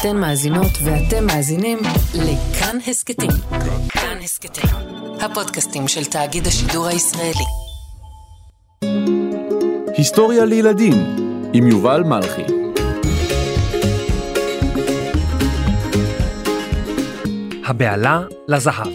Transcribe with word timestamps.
אתן 0.00 0.16
מאזינות 0.16 0.72
ואתם 0.84 1.26
מאזינים 1.26 1.78
לכאן 2.14 2.78
הסכתים. 2.86 3.30
כאן 3.88 4.18
הסכתים, 4.24 4.70
הפודקאסטים 5.20 5.88
של 5.88 6.04
תאגיד 6.04 6.46
השידור 6.46 6.86
הישראלי. 6.86 7.44
היסטוריה 9.96 10.44
לילדים 10.44 10.92
עם 11.52 11.66
יובל 11.66 12.02
מלכי. 12.02 12.42
הבהלה 17.66 18.22
לזהב. 18.48 18.92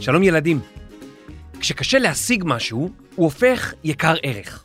שלום 0.00 0.22
ילדים. 0.22 0.75
כשקשה 1.60 1.98
להשיג 1.98 2.44
משהו, 2.46 2.90
הוא 3.14 3.24
הופך 3.24 3.74
יקר 3.84 4.14
ערך. 4.22 4.64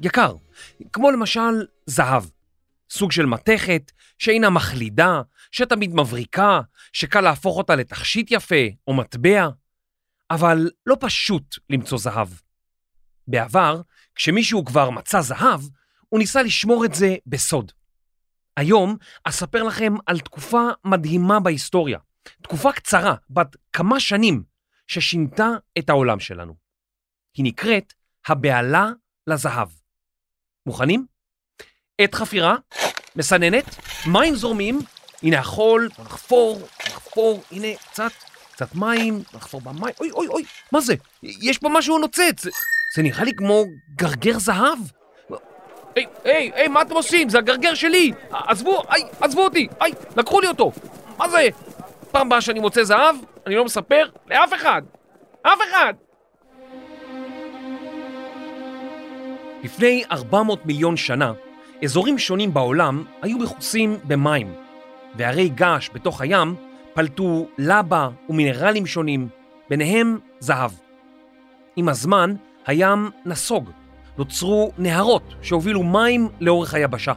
יקר, 0.00 0.34
כמו 0.92 1.10
למשל 1.10 1.66
זהב. 1.86 2.24
סוג 2.90 3.12
של 3.12 3.26
מתכת 3.26 3.92
שאינה 4.18 4.50
מחלידה, 4.50 5.22
שתמיד 5.50 5.94
מבריקה, 5.94 6.60
שקל 6.92 7.20
להפוך 7.20 7.56
אותה 7.56 7.76
לתכשיט 7.76 8.26
יפה 8.30 8.64
או 8.86 8.94
מטבע, 8.94 9.48
אבל 10.30 10.70
לא 10.86 10.96
פשוט 11.00 11.58
למצוא 11.70 11.98
זהב. 11.98 12.28
בעבר, 13.28 13.80
כשמישהו 14.14 14.64
כבר 14.64 14.90
מצא 14.90 15.20
זהב, 15.20 15.60
הוא 16.08 16.18
ניסה 16.18 16.42
לשמור 16.42 16.84
את 16.84 16.94
זה 16.94 17.16
בסוד. 17.26 17.72
היום 18.56 18.96
אספר 19.24 19.62
לכם 19.62 19.94
על 20.06 20.20
תקופה 20.20 20.62
מדהימה 20.84 21.40
בהיסטוריה, 21.40 21.98
תקופה 22.42 22.72
קצרה, 22.72 23.14
בת 23.30 23.56
כמה 23.72 24.00
שנים, 24.00 24.42
ששינתה 24.88 25.48
את 25.78 25.90
העולם 25.90 26.20
שלנו. 26.20 26.54
היא 27.34 27.44
נקראת 27.44 27.92
הבהלה 28.26 28.90
לזהב. 29.26 29.68
מוכנים? 30.66 31.06
עת 31.98 32.14
חפירה, 32.14 32.56
מסננת, 33.16 33.64
מים 34.06 34.34
זורמים, 34.34 34.78
הנה 35.22 35.38
החול, 35.38 35.88
בוא 35.96 36.04
נחפור, 36.04 36.68
נחפור, 36.86 37.42
הנה 37.52 37.68
קצת, 37.90 38.10
קצת 38.52 38.74
מים, 38.74 39.22
נחפור 39.34 39.60
במים, 39.60 39.94
אוי 40.00 40.10
אוי 40.10 40.26
אוי, 40.26 40.44
מה 40.72 40.80
זה? 40.80 40.94
יש 41.22 41.58
פה 41.58 41.68
משהו 41.68 41.98
נוצץ, 41.98 42.42
זה, 42.42 42.50
זה 42.96 43.02
נראה 43.02 43.24
לי 43.24 43.32
כמו 43.34 43.64
גרגר 43.96 44.38
זהב. 44.38 44.78
היי, 45.96 46.06
היי, 46.24 46.50
היי, 46.54 46.68
מה 46.68 46.82
אתם 46.82 46.94
עושים? 46.94 47.28
זה 47.28 47.38
הגרגר 47.38 47.74
שלי! 47.74 48.12
עזבו, 48.30 48.82
היי, 48.88 49.02
עזבו 49.20 49.44
אותי, 49.44 49.68
היי, 49.80 49.92
לקחו 50.16 50.40
לי 50.40 50.46
אותו! 50.46 50.72
מה 51.18 51.28
זה? 51.28 51.48
פעם 52.12 52.26
הבאה 52.26 52.40
שאני 52.40 52.60
מוצא 52.60 52.84
זהב, 52.84 53.16
אני 53.46 53.54
לא 53.54 53.64
מספר 53.64 54.08
לאף 54.26 54.54
אחד! 54.54 54.82
אף 55.42 55.58
אחד! 55.70 55.94
לפני 59.64 60.04
400 60.10 60.66
מיליון 60.66 60.96
שנה, 60.96 61.32
אזורים 61.84 62.18
שונים 62.18 62.54
בעולם 62.54 63.04
היו 63.22 63.38
מכוסים 63.38 63.98
במים, 64.04 64.54
והרי 65.14 65.48
געש 65.48 65.90
בתוך 65.92 66.20
הים 66.20 66.54
פלטו 66.94 67.46
לבה 67.58 68.08
ומינרלים 68.28 68.86
שונים, 68.86 69.28
ביניהם 69.70 70.18
זהב. 70.38 70.70
עם 71.76 71.88
הזמן 71.88 72.34
הים 72.66 73.10
נסוג, 73.24 73.70
נוצרו 74.18 74.72
נהרות 74.78 75.34
שהובילו 75.42 75.82
מים 75.82 76.28
לאורך 76.40 76.74
היבשה. 76.74 77.12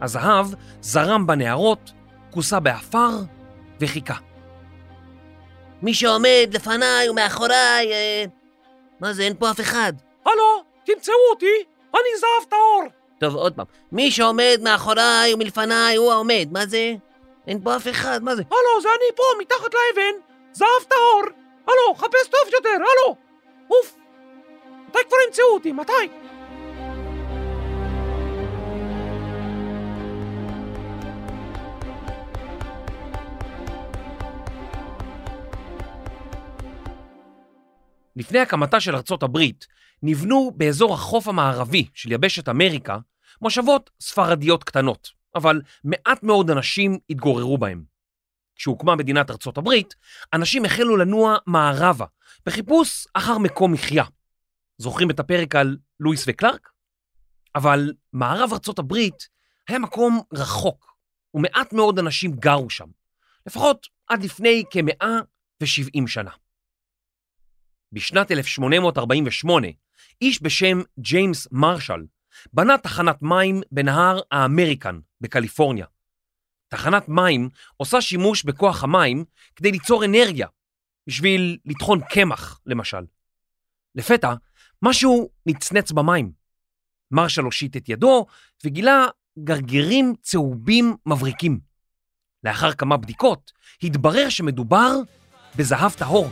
הזהב 0.00 0.46
זרם 0.80 1.26
בנהרות, 1.26 1.92
כוסה 2.30 2.60
בעפר 2.60 3.10
וחיכה. 3.80 4.14
מי 5.82 5.94
שעומד 5.94 6.48
לפניי 6.52 7.10
ומאחוריי, 7.10 7.92
אה... 7.92 8.24
מה 9.00 9.12
זה, 9.12 9.22
אין 9.22 9.34
פה 9.38 9.50
אף 9.50 9.60
אחד. 9.60 9.92
הלו, 10.24 10.62
תמצאו 10.84 11.14
אותי, 11.30 11.64
אני 11.94 12.18
זהב 12.18 12.50
טהור. 12.50 12.82
טוב, 13.18 13.34
עוד 13.34 13.54
פעם. 13.54 13.66
מי 13.92 14.10
שעומד 14.10 14.60
מאחוריי 14.62 15.34
ומלפניי 15.34 15.96
הוא 15.96 16.12
העומד, 16.12 16.48
מה 16.52 16.66
זה? 16.66 16.92
אין 17.46 17.60
פה 17.64 17.76
אף 17.76 17.88
אחד, 17.88 18.22
מה 18.22 18.36
זה? 18.36 18.42
הלו, 18.50 18.82
זה 18.82 18.88
אני 18.88 19.16
פה, 19.16 19.22
מתחת 19.40 19.74
לאבן, 19.74 20.18
זהב 20.52 20.88
טהור. 20.88 21.22
הלו, 21.66 21.94
חפש 21.94 22.28
טוב 22.30 22.40
יותר, 22.52 22.68
הלו. 22.74 23.16
אוף. 23.70 23.96
מתי 24.88 24.98
כבר 25.08 25.16
ימצאו 25.26 25.44
אותי? 25.54 25.72
מתי? 25.72 25.92
לפני 38.16 38.38
הקמתה 38.38 38.80
של 38.80 38.96
ארצות 38.96 39.22
הברית, 39.22 39.66
נבנו 40.02 40.52
באזור 40.56 40.94
החוף 40.94 41.28
המערבי 41.28 41.88
של 41.94 42.12
יבשת 42.12 42.48
אמריקה 42.48 42.98
מושבות 43.42 43.90
ספרדיות 44.00 44.64
קטנות, 44.64 45.10
אבל 45.34 45.60
מעט 45.84 46.22
מאוד 46.22 46.50
אנשים 46.50 46.98
התגוררו 47.10 47.58
בהם. 47.58 47.84
כשהוקמה 48.56 48.96
מדינת 48.96 49.30
ארצות 49.30 49.58
הברית, 49.58 49.94
אנשים 50.32 50.64
החלו 50.64 50.96
לנוע 50.96 51.36
מערבה, 51.46 52.04
בחיפוש 52.46 53.06
אחר 53.14 53.38
מקום 53.38 53.72
מחיה. 53.72 54.04
זוכרים 54.78 55.10
את 55.10 55.20
הפרק 55.20 55.54
על 55.54 55.76
לואיס 56.00 56.24
וקלארק? 56.28 56.70
אבל 57.54 57.92
מערב 58.12 58.52
ארצות 58.52 58.78
הברית 58.78 59.28
היה 59.68 59.78
מקום 59.78 60.20
רחוק, 60.32 60.94
ומעט 61.34 61.72
מאוד 61.72 61.98
אנשים 61.98 62.32
גרו 62.32 62.70
שם, 62.70 62.88
לפחות 63.46 63.86
עד 64.06 64.22
לפני 64.22 64.64
כ-170 64.70 66.06
שנה. 66.06 66.30
בשנת 67.94 68.30
1848, 68.30 69.68
איש 70.22 70.42
בשם 70.42 70.80
ג'יימס 70.98 71.48
מרשל 71.52 72.04
בנה 72.52 72.78
תחנת 72.78 73.22
מים 73.22 73.60
בנהר 73.72 74.20
האמריקן 74.32 74.98
בקליפורניה. 75.20 75.86
תחנת 76.68 77.08
מים 77.08 77.48
עושה 77.76 78.00
שימוש 78.00 78.44
בכוח 78.44 78.84
המים 78.84 79.24
כדי 79.56 79.72
ליצור 79.72 80.04
אנרגיה, 80.04 80.46
בשביל 81.06 81.58
לטחון 81.64 82.00
קמח, 82.10 82.60
למשל. 82.66 83.04
לפתע, 83.94 84.34
משהו 84.82 85.30
נצנץ 85.46 85.92
במים. 85.92 86.32
מרשל 87.10 87.42
הושיט 87.42 87.76
את 87.76 87.88
ידו 87.88 88.26
וגילה 88.64 89.06
גרגירים 89.38 90.14
צהובים 90.22 90.96
מבריקים. 91.06 91.60
לאחר 92.44 92.72
כמה 92.72 92.96
בדיקות, 92.96 93.52
התברר 93.82 94.28
שמדובר 94.28 94.90
בזהב 95.56 95.92
טהור. 95.92 96.30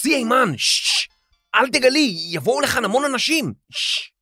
שיא 0.00 0.16
אימן, 0.16 0.52
ששש, 0.56 1.08
אל 1.54 1.68
תגלי, 1.68 2.16
יבואו 2.30 2.60
לכאן 2.60 2.84
המון 2.84 3.04
אנשים, 3.04 3.54
ששש. 3.70 4.12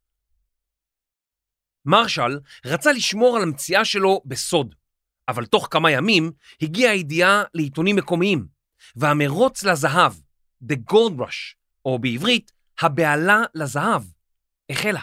מרשל 1.84 2.41
רצה 2.66 2.92
לשמור 2.92 3.37
על 3.37 3.42
המציאה 3.42 3.84
שלו 3.84 4.22
בסוד, 4.25 4.75
אבל 5.28 5.47
תוך 5.47 5.69
כמה 5.70 5.91
ימים 5.91 6.32
הגיעה 6.62 6.92
הידיעה 6.92 7.42
לעיתונים 7.54 7.97
מקומיים, 7.97 8.47
והמרוץ 8.97 9.64
לזהב, 9.64 10.12
The 10.64 10.76
Gold 10.92 11.20
Rush, 11.20 11.54
או 11.84 11.98
בעברית, 11.98 12.53
הבהלה 12.81 13.43
לזהב, 13.54 14.03
החלה. 14.70 15.00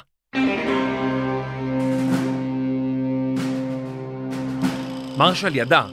מרשל 5.18 5.56
ידע 5.56 5.86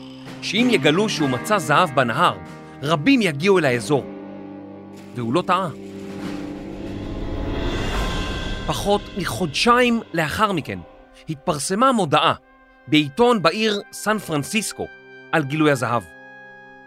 שאם 0.42 0.68
יגלו 0.70 1.08
שהוא 1.08 1.28
מצא 1.28 1.58
זהב 1.58 1.94
בנהר, 1.94 2.38
רבים 2.82 3.22
יגיעו 3.22 3.58
אל 3.58 3.64
האזור. 3.64 4.09
והוא 5.14 5.34
לא 5.34 5.42
טעה. 5.42 5.68
פחות 8.66 9.00
מחודשיים 9.18 10.00
לאחר 10.12 10.52
מכן 10.52 10.78
התפרסמה 11.28 11.92
מודעה 11.92 12.34
בעיתון 12.86 13.42
בעיר 13.42 13.80
סן 13.92 14.18
פרנסיסקו 14.18 14.86
על 15.32 15.44
גילוי 15.44 15.70
הזהב. 15.70 16.02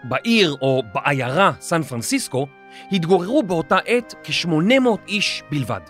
בעיר 0.03 0.55
או 0.61 0.83
בעיירה 0.93 1.51
סן 1.59 1.83
פרנסיסקו 1.83 2.47
התגוררו 2.91 3.43
באותה 3.43 3.77
עת 3.77 4.13
כ-800 4.23 4.87
איש 5.07 5.43
בלבד. 5.51 5.81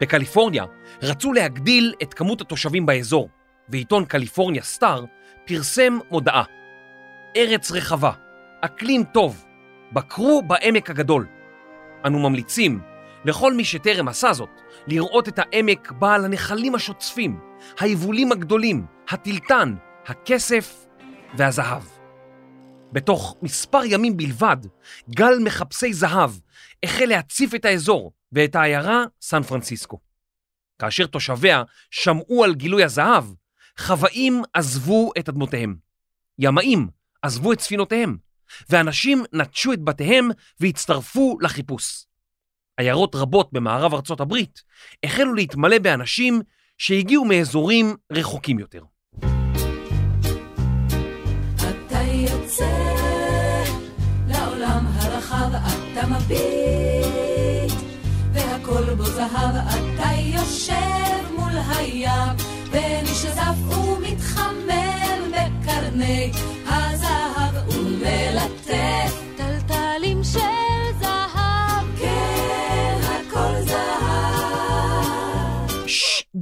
בקליפורניה 0.00 0.64
רצו 1.02 1.32
להגדיל 1.32 1.94
את 2.02 2.14
כמות 2.14 2.40
התושבים 2.40 2.86
באזור, 2.86 3.28
ועיתון 3.68 4.04
קליפורניה 4.04 4.62
סטאר 4.62 5.04
פרסם 5.46 5.98
מודעה. 6.10 6.44
ארץ 7.36 7.70
רחבה, 7.70 8.12
אקלים 8.60 9.04
טוב, 9.04 9.44
בקרו 9.92 10.42
בעמק 10.46 10.90
הגדול. 10.90 11.26
אנו 12.06 12.18
ממליצים 12.18 12.80
לכל 13.24 13.54
מי 13.54 13.64
שטרם 13.64 14.08
עשה 14.08 14.32
זאת 14.32 14.48
לראות 14.86 15.28
את 15.28 15.38
העמק 15.38 15.92
בעל 15.92 16.24
הנחלים 16.24 16.74
השוצפים, 16.74 17.40
היבולים 17.80 18.32
הגדולים, 18.32 18.86
הטלטן, 19.08 19.74
הכסף 20.06 20.86
והזהב. 21.36 21.82
בתוך 22.92 23.36
מספר 23.42 23.80
ימים 23.84 24.16
בלבד, 24.16 24.56
גל 25.10 25.38
מחפשי 25.44 25.92
זהב 25.92 26.30
החל 26.82 27.04
להציף 27.04 27.54
את 27.54 27.64
האזור 27.64 28.12
ואת 28.32 28.56
העיירה 28.56 29.04
סן 29.20 29.42
פרנסיסקו. 29.42 30.00
כאשר 30.78 31.06
תושביה 31.06 31.62
שמעו 31.90 32.44
על 32.44 32.54
גילוי 32.54 32.84
הזהב, 32.84 33.24
חוואים 33.78 34.42
עזבו 34.54 35.12
את 35.18 35.28
אדמותיהם. 35.28 35.76
ימאים 36.38 36.88
עזבו 37.22 37.52
את 37.52 37.60
ספינותיהם, 37.60 38.16
ואנשים 38.70 39.24
נטשו 39.32 39.72
את 39.72 39.84
בתיהם 39.84 40.28
והצטרפו 40.60 41.38
לחיפוש. 41.40 42.04
עיירות 42.76 43.14
רבות 43.14 43.52
במערב 43.52 43.94
ארצות 43.94 44.20
הברית 44.20 44.62
החלו 45.04 45.34
להתמלא 45.34 45.78
באנשים 45.78 46.40
שהגיעו 46.78 47.24
מאזורים 47.24 47.96
רחוקים 48.12 48.58
יותר. 48.58 48.82
אתה 55.98 56.06
מביט, 56.06 57.80
והכל 58.32 58.94
בו 58.94 59.04
זהב, 59.04 59.56
אתה 59.56 60.10
יושב 60.20 61.34
מול 61.38 61.52
הים, 61.68 62.36
ונשזף 62.70 63.76
ומתחמם 63.76 65.32
בקרני 65.32 66.32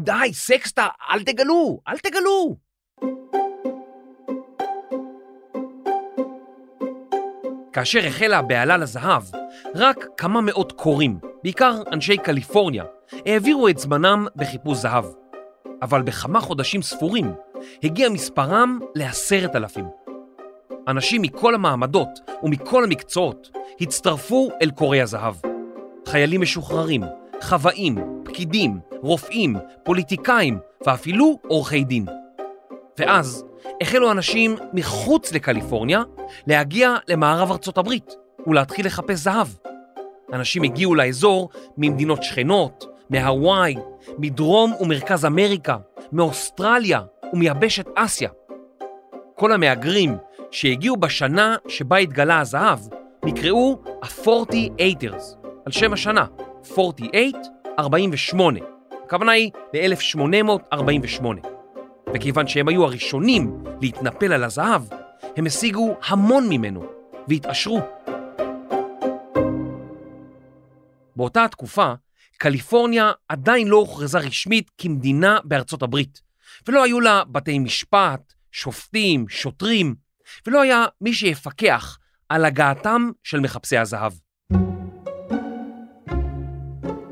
די, 0.07 0.33
סקסטה, 0.33 0.87
אל 1.11 1.23
תגלו, 1.23 1.81
אל 1.89 1.99
תגלו. 1.99 2.57
כאשר 7.73 8.07
החלה 8.07 8.39
הבהלה 8.39 8.77
לזהב, 8.77 9.23
רק 9.75 10.07
כמה 10.17 10.41
מאות 10.41 10.73
קוראים, 10.73 11.19
בעיקר 11.43 11.83
אנשי 11.93 12.17
קליפורניה, 12.17 12.85
העבירו 13.27 13.69
את 13.69 13.79
זמנם 13.79 14.27
בחיפוש 14.37 14.79
זהב. 14.79 15.05
אבל 15.83 16.03
בכמה 16.03 16.41
חודשים 16.41 16.83
ספורים 16.83 17.33
הגיע 17.83 18.09
מספרם 18.09 18.79
לעשרת 18.95 19.57
אלפים. 19.57 19.87
אנשים 20.89 21.23
מכל 21.23 21.55
המעמדות 21.55 22.09
ומכל 22.43 22.85
המקצועות 22.85 23.51
הצטרפו 23.81 24.51
אל 24.63 24.71
קוראי 24.71 25.01
הזהב. 25.01 25.35
חיילים 26.09 26.41
משוחררים, 26.41 27.03
חוואים, 27.43 28.23
פקידים, 28.25 28.79
רופאים, 29.03 29.57
פוליטיקאים 29.83 30.59
ואפילו 30.87 31.39
עורכי 31.49 31.85
דין. 31.85 32.07
ואז 32.99 33.45
החלו 33.83 34.11
אנשים 34.11 34.57
מחוץ 34.73 35.33
לקליפורניה 35.33 36.03
להגיע 36.47 36.97
למערב 37.09 37.51
ארצות 37.51 37.79
הברית 37.79 38.17
ולהתחיל 38.47 38.87
לחפש 38.87 39.19
זהב. 39.19 39.47
אנשים 40.33 40.63
הגיעו 40.63 40.95
לאזור 40.95 41.49
ממדינות 41.77 42.23
שכנות, 42.23 42.85
מהוואי, 43.11 43.77
מדרום 44.19 44.73
ומרכז 44.81 45.25
אמריקה, 45.25 45.77
מאוסטרליה 46.13 47.01
ומיבשת 47.33 47.87
אסיה. 47.95 48.31
כל 49.35 49.53
המהגרים 49.53 50.17
שהגיעו 50.51 50.97
בשנה 50.97 51.57
שבה 51.69 51.97
התגלה 51.97 52.41
הזהב 52.41 52.79
נקראו 53.25 53.79
ה-48ers, 54.03 55.47
על 55.67 55.73
שם 55.73 55.93
השנה, 55.93 56.25
48, 56.73 57.39
48. 57.79 58.61
הכוונה 59.05 59.33
היא 59.33 59.51
ל-1848. 59.75 61.25
וכיוון 62.15 62.49
שהם 62.49 62.69
היו 62.69 62.85
הראשונים 62.85 63.65
להתנפל 63.81 64.33
על 64.33 64.45
הזהב, 64.45 64.83
הם 65.37 65.47
השיגו 65.47 65.97
המון 66.07 66.49
ממנו 66.49 66.85
והתעשרו. 67.29 67.81
באותה 71.17 71.45
התקופה, 71.45 71.93
קליפורניה 72.39 73.13
עדיין 73.29 73.69
לא 73.69 73.77
הוכרזה 73.77 74.19
רשמית 74.19 74.71
כמדינה 74.79 75.39
בארצות 75.45 75.83
הברית, 75.83 76.21
ולא 76.69 76.85
היו 76.85 77.01
לה 77.01 77.25
בתי 77.25 77.59
משפט, 77.59 78.33
שופטים, 78.53 79.29
שוטרים, 79.29 79.95
ולא 80.47 80.63
היה 80.63 80.85
מי 81.01 81.15
שיפקח 81.15 81.99
על 82.29 82.45
הגעתם 82.45 83.11
של 83.25 83.41
מחפשי 83.41 83.77
הזהב. 83.77 84.13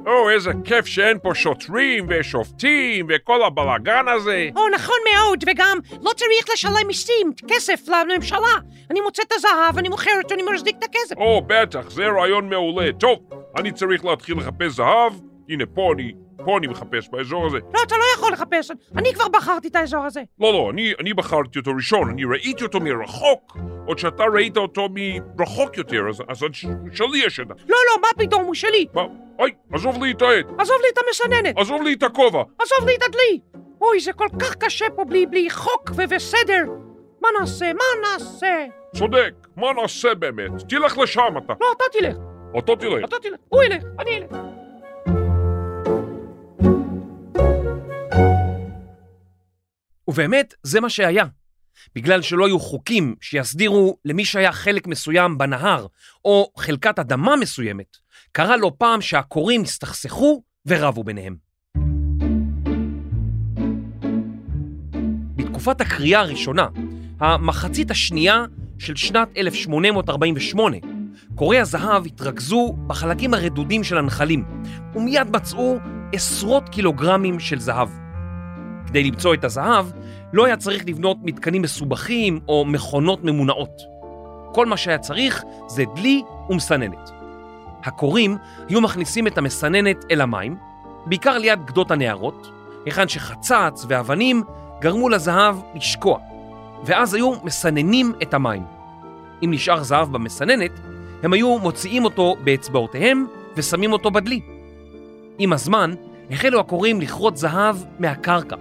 או, 0.07 0.31
איזה 0.31 0.51
כיף 0.65 0.87
שאין 0.87 1.19
פה 1.23 1.31
שוטרים 1.35 2.07
ושופטים 2.09 3.07
וכל 3.09 3.43
הבלאגן 3.43 4.09
הזה. 4.09 4.49
או, 4.57 4.69
נכון 4.69 4.97
מאוד, 5.15 5.45
וגם 5.47 5.79
לא 6.03 6.11
צריך 6.17 6.47
לשלם 6.53 6.87
מיסים, 6.87 7.33
כסף 7.49 7.81
לממשלה. 7.89 8.55
אני 8.91 9.01
מוצא 9.01 9.23
את 9.23 9.33
הזהב, 9.33 9.79
אני 9.79 9.89
מוכר 9.89 10.11
אותו, 10.23 10.35
אני 10.35 10.43
מחזיק 10.43 10.77
את 10.79 10.85
הכסף. 10.85 11.17
או, 11.17 11.43
בטח, 11.47 11.91
זה 11.91 12.07
רעיון 12.07 12.49
מעולה. 12.49 12.93
טוב, 12.93 13.19
אני 13.59 13.73
צריך 13.73 14.05
להתחיל 14.05 14.39
לחפש 14.39 14.73
זהב. 14.73 15.13
הנה, 15.49 15.65
פה 15.75 15.93
אני, 15.95 16.13
פה 16.45 16.59
אני 16.59 16.67
מחפש, 16.67 17.09
באזור 17.09 17.47
הזה. 17.47 17.59
לא, 17.75 17.81
אתה 17.87 17.95
לא 17.97 18.05
יכול 18.15 18.33
לחפש, 18.33 18.71
אני 18.97 19.15
כבר 19.15 19.29
בחרתי 19.29 19.69
את 19.69 19.77
האזור 19.77 20.05
הזה. 20.05 20.21
לא, 20.41 20.53
לא, 20.53 20.71
אני, 20.71 20.93
אני 21.01 21.15
בחרתי 21.15 21.59
אותו 21.59 21.71
ראשון, 21.77 22.11
אני 22.11 22.25
ראיתי 22.25 22.65
אותו 22.65 22.81
מרחוק, 22.81 23.57
עוד 23.87 23.99
שאתה 23.99 24.25
ראית 24.25 24.57
אותו 24.57 24.89
מרחוק 24.91 25.77
יותר, 25.77 26.09
אז, 26.09 26.23
אז 26.29 26.39
שלי 26.93 27.19
יש 27.27 27.41
את 27.41 27.51
ה... 27.51 27.55
לא, 27.69 27.77
לא, 27.91 28.01
מה 28.01 28.09
פתאום, 28.25 28.43
הוא 28.45 28.55
שלי. 28.55 28.87
מה? 28.95 29.03
אוי, 29.39 29.51
עזוב 29.73 30.05
לי 30.05 30.11
את 30.13 30.23
העט, 30.23 30.47
עזוב 30.59 30.77
לי 30.83 30.89
את 30.93 30.99
המסננת, 31.07 31.59
עזוב 31.59 31.83
לי 31.83 31.93
את 31.93 32.03
הכובע. 32.03 32.43
עזוב 32.63 32.89
לי 32.89 32.95
את 32.97 33.03
הדלי. 33.03 33.41
אוי, 33.81 34.01
זה 34.01 34.13
כל 34.13 34.29
כך 34.41 34.55
קשה 34.55 34.87
פה 34.97 35.05
בלי, 35.05 35.27
בלי 35.27 35.51
חוק 35.51 35.91
ו- 35.97 36.03
וסדר. 36.11 36.65
מה 37.21 37.29
נעשה? 37.41 37.73
מה 37.73 38.09
נעשה? 38.09 38.65
צודק, 38.97 39.33
מה 39.57 39.73
נעשה 39.73 40.15
באמת? 40.15 40.51
תלך 40.69 40.99
לשם 40.99 41.35
אתה. 41.45 41.53
לא, 41.61 41.67
אתה 41.77 41.85
תלך, 41.93 42.17
אתה 42.59 42.77
תלך. 42.77 43.05
אתה 43.05 43.17
תלך. 43.23 43.41
הוא 43.49 43.63
ילך, 43.63 43.83
אני 43.99 44.17
אלך. 44.17 44.37
ובאמת, 50.09 50.55
זה 50.63 50.81
מה 50.81 50.91
שהיה. 50.91 51.25
בגלל 51.95 52.23
שלא 52.23 52.47
היו 52.47 52.61
חוקים 52.61 53.15
שיסדירו 53.21 53.99
למי 54.05 54.25
שהיה 54.25 54.53
חלק 54.53 54.87
מסוים 54.87 55.39
בנהר 55.39 55.87
או 56.25 56.51
חלקת 56.57 56.99
אדמה 56.99 57.37
מסוימת, 57.37 57.97
קרה 58.33 58.57
לא 58.57 58.73
פעם 58.79 59.01
שהכורים 59.01 59.63
הסתכסכו 59.63 60.43
ורבו 60.67 61.05
ביניהם. 61.05 61.37
בתקופת 65.37 65.81
הקריאה 65.81 66.21
הראשונה, 66.21 66.67
המחצית 67.21 67.91
השנייה 67.91 68.45
של 68.79 68.97
שנת 68.97 69.29
1848, 69.37 70.77
קורי 71.35 71.59
הזהב 71.59 72.07
התרכזו 72.07 72.77
בחלקים 72.87 73.35
הרדודים 73.35 73.85
של 73.85 73.99
הנחלים, 73.99 74.45
ומיד 74.95 75.31
מצאו 75.31 75.79
עשרות 76.13 76.69
קילוגרמים 76.69 77.41
של 77.41 77.61
זהב. 77.61 78.04
כדי 78.95 79.05
למצוא 79.05 79.35
את 79.35 79.45
הזהב, 79.45 79.87
לא 80.33 80.47
היה 80.47 80.57
צריך 80.57 80.85
לבנות 80.87 81.17
מתקנים 81.23 81.63
מסובכים 81.63 82.41
או 82.49 82.65
מכונות 82.65 83.25
ממונעות. 83.25 83.83
כל 84.53 84.67
מה 84.67 84.77
שהיה 84.77 84.99
צריך 84.99 85.45
זה 85.67 85.85
דלי 85.95 86.23
ומסננת. 86.51 87.11
הכורים 87.85 88.37
היו 88.69 88.81
מכניסים 88.81 89.27
את 89.27 89.39
המסננת 89.39 90.05
אל 90.11 90.21
המים, 90.21 90.57
בעיקר 91.07 91.39
ליד 91.39 91.65
גדות 91.65 91.91
הנהרות, 91.91 92.51
היכן 92.85 93.09
שחצץ 93.09 93.87
ואבנים 93.89 94.43
גרמו 94.81 95.09
לזהב 95.09 95.57
לשקוע, 95.75 96.19
ואז 96.85 97.15
היו 97.15 97.33
מסננים 97.45 98.13
את 98.23 98.35
המים. 98.35 98.63
אם 99.45 99.51
נשאר 99.51 99.83
זהב 99.83 100.13
במסננת, 100.13 100.73
הם 101.23 101.33
היו 101.33 101.59
מוציאים 101.59 102.05
אותו 102.05 102.37
באצבעותיהם 102.45 103.27
ושמים 103.57 103.93
אותו 103.93 104.11
בדלי. 104.11 104.41
עם 105.39 105.53
הזמן 105.53 105.95
החלו 106.31 106.61
הכורים 106.61 107.01
לכרות 107.01 107.37
זהב 107.37 107.77
מהקרקע. 107.99 108.57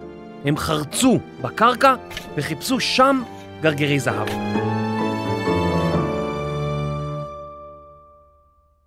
הם 0.46 0.58
חרצו 0.58 1.20
בקרקע 1.42 1.96
וחיפשו 2.38 2.80
שם 2.80 3.24
גרגרי 3.62 4.00
זהב. 4.00 4.28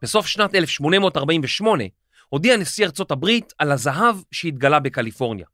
בסוף 0.02 0.26
שנת 0.26 0.54
1848 0.54 1.84
הודיע 2.28 2.56
נשיא 2.56 2.84
ארצות 2.84 3.10
הברית 3.10 3.52
על 3.58 3.72
הזהב 3.72 4.16
שהתגלה 4.32 4.80
בקליפורניה. 4.80 5.46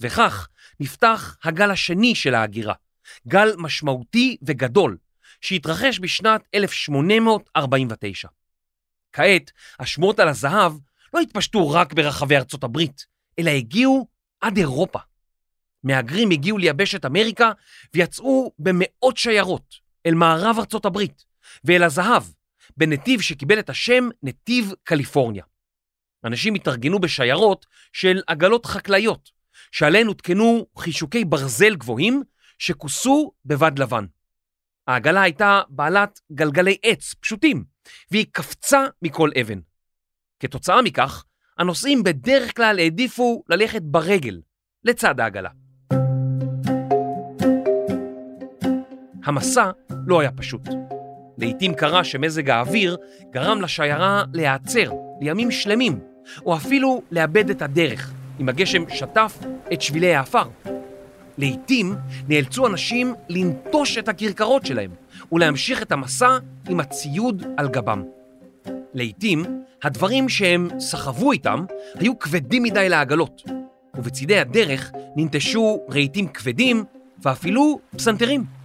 וכך 0.00 0.48
נפתח 0.80 1.36
הגל 1.44 1.70
השני 1.70 2.14
של 2.14 2.34
ההגירה, 2.34 2.74
גל 3.28 3.48
משמעותי 3.58 4.36
וגדול, 4.42 4.96
שהתרחש 5.40 6.00
בשנת 6.00 6.42
1849. 6.54 8.28
כעת, 9.12 9.50
השמועות 9.78 10.20
על 10.20 10.28
הזהב 10.28 10.72
לא 11.14 11.20
התפשטו 11.20 11.70
רק 11.70 11.92
ברחבי 11.92 12.36
ארצות 12.36 12.64
הברית, 12.64 13.06
אלא 13.38 13.50
הגיעו 13.50 14.06
עד 14.40 14.56
אירופה. 14.56 14.98
מהגרים 15.84 16.30
הגיעו 16.30 16.58
ליבשת 16.58 17.04
אמריקה 17.04 17.52
ויצאו 17.94 18.52
במאות 18.58 19.16
שיירות 19.16 19.74
אל 20.06 20.14
מערב 20.14 20.56
ארצות 20.58 20.84
הברית 20.84 21.24
ואל 21.64 21.82
הזהב, 21.82 22.22
בנתיב 22.76 23.20
שקיבל 23.20 23.58
את 23.58 23.70
השם 23.70 24.08
נתיב 24.22 24.72
קליפורניה. 24.84 25.44
אנשים 26.24 26.54
התארגנו 26.54 26.98
בשיירות 26.98 27.66
של 27.92 28.20
עגלות 28.26 28.66
חקלאיות, 28.66 29.30
שעליהן 29.72 30.06
הותקנו 30.06 30.66
חישוקי 30.78 31.24
ברזל 31.24 31.76
גבוהים 31.76 32.22
שכוסו 32.58 33.32
בבד 33.44 33.78
לבן. 33.78 34.04
העגלה 34.86 35.22
הייתה 35.22 35.60
בעלת 35.68 36.20
גלגלי 36.32 36.76
עץ 36.82 37.14
פשוטים, 37.14 37.64
והיא 38.10 38.26
קפצה 38.32 38.86
מכל 39.02 39.30
אבן. 39.40 39.58
כתוצאה 40.40 40.82
מכך, 40.82 41.24
הנוסעים 41.58 42.02
בדרך 42.02 42.56
כלל 42.56 42.78
העדיפו 42.78 43.44
ללכת 43.48 43.82
ברגל, 43.82 44.40
לצד 44.84 45.20
העגלה. 45.20 45.50
המסע 49.24 49.70
לא 50.06 50.20
היה 50.20 50.30
פשוט. 50.32 50.68
לעתים 51.38 51.74
קרה 51.74 52.04
שמזג 52.04 52.50
האוויר 52.50 52.96
גרם 53.30 53.62
לשיירה 53.62 54.24
להיעצר 54.32 54.92
לימים 55.20 55.50
שלמים, 55.50 55.98
או 56.46 56.56
אפילו 56.56 57.02
לאבד 57.10 57.50
את 57.50 57.62
הדרך, 57.62 58.12
אם 58.40 58.48
הגשם 58.48 58.84
שטף 58.88 59.38
את 59.72 59.82
שבילי 59.82 60.14
העפר. 60.14 60.48
לעתים 61.38 61.94
נאלצו 62.28 62.66
אנשים 62.66 63.14
לנטוש 63.28 63.98
את 63.98 64.08
הכרכרות 64.08 64.66
שלהם 64.66 64.90
ולהמשיך 65.32 65.82
את 65.82 65.92
המסע 65.92 66.38
עם 66.68 66.80
הציוד 66.80 67.44
על 67.56 67.68
גבם. 67.68 68.02
לעתים 68.94 69.44
הדברים 69.82 70.28
שהם 70.28 70.68
סחבו 70.80 71.32
איתם 71.32 71.64
היו 71.94 72.18
כבדים 72.18 72.62
מדי 72.62 72.88
לעגלות, 72.88 73.42
ובצידי 73.94 74.38
הדרך 74.38 74.92
ננטשו 75.16 75.80
רהיטים 75.90 76.28
כבדים 76.28 76.84
ואפילו 77.22 77.78
פסנתרים. 77.96 78.61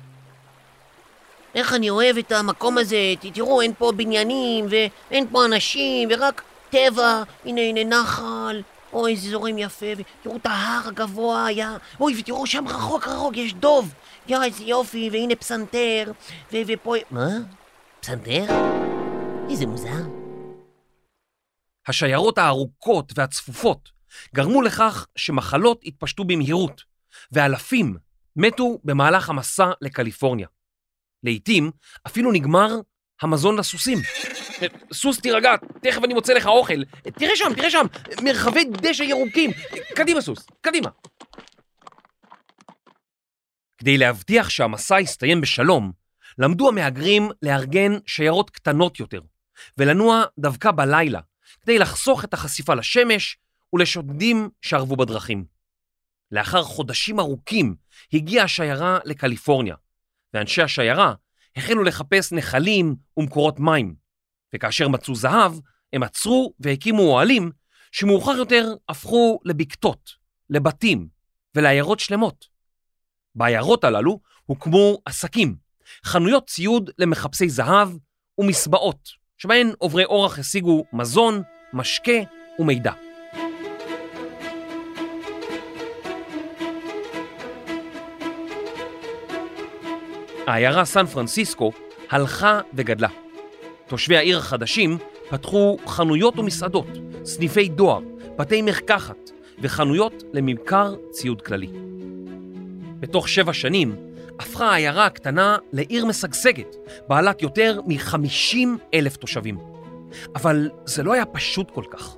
איך 1.58 1.74
אני 1.74 1.90
אוהב 1.90 2.18
את 2.18 2.32
המקום 2.32 2.78
הזה, 2.78 3.14
תראו, 3.34 3.62
אין 3.62 3.74
פה 3.78 3.92
בניינים, 3.92 4.66
ואין 4.70 5.28
פה 5.32 5.46
אנשים, 5.46 6.10
ורק 6.12 6.42
טבע, 6.70 7.24
הנה, 7.46 7.62
הנה 7.62 7.84
נחל, 7.84 8.62
אוי, 8.94 9.12
איזה 9.12 9.30
זורם 9.30 9.58
יפה, 9.58 9.86
ותראו 9.98 10.36
את 10.38 10.46
ההר 10.46 10.88
הגבוה, 10.88 11.52
יא, 11.52 11.66
אוי, 12.00 12.16
ותראו 12.20 12.48
שם 12.48 12.68
רחוק 12.68 13.08
רחוק, 13.08 13.38
יש 13.38 13.54
דוב, 13.54 13.94
יא, 14.28 14.38
איזה 14.44 14.64
יופי, 14.64 15.10
והנה 15.12 15.36
פסנתר, 15.36 16.12
ו- 16.54 16.58
ופה... 16.68 16.96
מה? 17.12 17.28
פסנתר? 18.00 18.46
איזה 19.50 19.66
מוזר. 19.66 20.04
השיירות 21.88 22.38
הארוכות 22.38 23.14
והצפופות 23.16 23.90
גרמו 24.36 24.62
לכך 24.62 25.08
שמחלות 25.16 25.82
התפשטו 25.84 26.24
במהירות, 26.24 26.82
ואלפים 27.32 27.98
מתו 28.36 28.80
במהלך 28.84 29.30
המסע 29.30 29.72
לקליפורניה. 29.82 30.48
לעתים 31.28 31.72
אפילו 32.08 32.32
נגמר 32.32 32.76
המזון 33.22 33.60
לסוסים. 33.60 33.98
סוס 34.94 35.20
תירגע, 35.20 35.56
תכף 35.82 36.04
אני 36.04 36.14
מוצא 36.14 36.34
לך 36.34 36.46
אוכל. 36.46 36.84
תראה 37.04 37.36
שם, 37.36 37.54
תראה 37.56 37.70
שם, 37.70 37.86
מרחבי 38.24 38.64
דשא 38.72 39.04
ירוקים. 39.04 39.52
קדימה 39.96 40.22
סוס, 40.22 40.48
קדימה. 40.62 40.90
כדי 43.78 43.98
להבטיח 43.98 44.50
שהמסע 44.50 45.00
יסתיים 45.00 45.42
בשלום, 45.42 45.92
למדו 46.38 46.70
המהגרים 46.70 47.30
לארגן 47.42 47.92
שיירות 48.06 48.50
קטנות 48.50 49.00
יותר, 49.00 49.22
ולנוע 49.78 50.24
דווקא 50.40 50.72
בלילה, 50.72 51.20
כדי 51.62 51.80
לחסוך 51.80 52.24
את 52.24 52.34
החשיפה 52.34 52.74
לשמש 52.74 53.38
ולשודדים 53.74 54.50
שערבו 54.62 54.96
בדרכים. 54.96 55.46
לאחר 56.32 56.64
חודשים 56.64 57.20
ארוכים 57.20 57.76
הגיעה 58.14 58.46
השיירה 58.46 59.00
לקליפורניה, 59.06 59.76
ואנשי 60.34 60.62
השיירה 60.62 61.14
החלו 61.56 61.84
לחפש 61.84 62.32
נחלים 62.32 62.96
ומקורות 63.18 63.60
מים, 63.60 63.96
וכאשר 64.56 64.88
מצאו 64.88 65.16
זהב, 65.16 65.54
הם 65.94 66.04
עצרו 66.04 66.54
והקימו 66.60 67.02
אוהלים 67.02 67.52
שמאוחר 67.92 68.32
יותר 68.32 68.74
הפכו 68.90 69.40
לבקתות, 69.46 70.10
לבתים 70.50 71.08
ולעיירות 71.56 72.00
שלמות. 72.00 72.46
בעיירות 73.36 73.84
הללו 73.84 74.20
הוקמו 74.46 74.98
עסקים, 75.06 75.56
חנויות 76.06 76.48
ציוד 76.48 76.90
למחפשי 76.98 77.50
זהב 77.50 77.90
ומסבעות, 78.38 79.10
שבהן 79.38 79.72
עוברי 79.78 80.06
אורח 80.06 80.40
השיגו 80.40 80.86
מזון, 80.94 81.42
משקה 81.74 82.20
ומידע. 82.60 83.07
העיירה 90.48 90.86
סן 90.86 91.06
פרנסיסקו 91.06 91.72
הלכה 92.10 92.60
וגדלה. 92.74 93.08
תושבי 93.88 94.18
העיר 94.18 94.38
החדשים 94.38 94.98
פתחו 95.30 95.78
חנויות 95.88 96.40
ומסעדות, 96.40 96.88
סניפי 97.26 97.70
דואר, 97.70 98.00
בתי 98.38 98.62
מרקחת 98.62 99.32
וחנויות 99.60 100.24
לממכר 100.34 100.96
ציוד 101.12 101.42
כללי. 101.42 101.70
בתוך 103.00 103.30
שבע 103.30 103.54
שנים 103.54 103.96
הפכה 104.40 104.72
העיירה 104.72 105.06
הקטנה 105.06 105.58
לעיר 105.74 106.06
משגשגת, 106.06 106.76
בעלת 107.08 107.42
יותר 107.42 107.82
מ-50 107.88 108.58
אלף 108.94 109.18
תושבים. 109.18 109.58
אבל 110.36 110.70
זה 110.86 111.04
לא 111.04 111.14
היה 111.14 111.26
פשוט 111.26 111.72
כל 111.72 111.84
כך. 111.90 112.16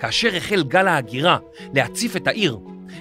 כאשר 0.00 0.36
החל 0.36 0.62
גל 0.62 0.88
ההגירה 0.88 1.38
להציף 1.74 2.16
את 2.16 2.26
העיר, 2.26 2.58